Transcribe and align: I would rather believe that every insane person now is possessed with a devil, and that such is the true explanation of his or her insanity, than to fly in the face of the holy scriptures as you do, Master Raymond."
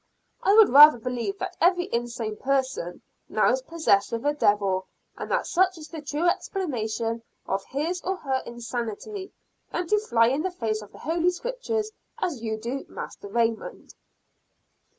I 0.41 0.55
would 0.55 0.69
rather 0.69 0.97
believe 0.97 1.37
that 1.37 1.55
every 1.61 1.87
insane 1.93 2.35
person 2.35 3.03
now 3.29 3.51
is 3.51 3.61
possessed 3.61 4.11
with 4.11 4.25
a 4.25 4.33
devil, 4.33 4.87
and 5.15 5.29
that 5.29 5.45
such 5.45 5.77
is 5.77 5.89
the 5.89 6.01
true 6.01 6.27
explanation 6.27 7.21
of 7.45 7.63
his 7.65 8.01
or 8.01 8.15
her 8.15 8.41
insanity, 8.43 9.31
than 9.71 9.85
to 9.89 9.99
fly 9.99 10.29
in 10.29 10.41
the 10.41 10.49
face 10.49 10.81
of 10.81 10.91
the 10.91 10.97
holy 10.97 11.29
scriptures 11.29 11.91
as 12.17 12.41
you 12.41 12.57
do, 12.57 12.83
Master 12.89 13.27
Raymond." 13.27 13.93